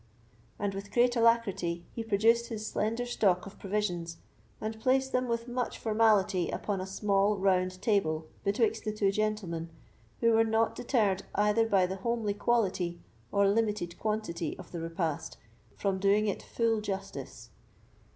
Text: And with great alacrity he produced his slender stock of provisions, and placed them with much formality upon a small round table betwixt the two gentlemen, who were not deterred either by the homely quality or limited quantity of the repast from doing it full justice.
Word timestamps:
And 0.57 0.73
with 0.73 0.89
great 0.91 1.15
alacrity 1.15 1.85
he 1.93 2.03
produced 2.03 2.47
his 2.47 2.65
slender 2.65 3.05
stock 3.05 3.45
of 3.45 3.59
provisions, 3.59 4.17
and 4.59 4.79
placed 4.79 5.11
them 5.11 5.27
with 5.27 5.47
much 5.47 5.77
formality 5.77 6.49
upon 6.49 6.81
a 6.81 6.87
small 6.87 7.37
round 7.37 7.79
table 7.83 8.25
betwixt 8.43 8.83
the 8.83 8.93
two 8.93 9.11
gentlemen, 9.11 9.69
who 10.19 10.31
were 10.31 10.43
not 10.43 10.73
deterred 10.75 11.21
either 11.35 11.69
by 11.69 11.85
the 11.85 11.97
homely 11.97 12.33
quality 12.33 12.99
or 13.31 13.47
limited 13.47 13.99
quantity 13.99 14.57
of 14.57 14.71
the 14.71 14.81
repast 14.81 15.37
from 15.75 15.99
doing 15.99 16.25
it 16.25 16.41
full 16.41 16.81
justice. 16.81 17.51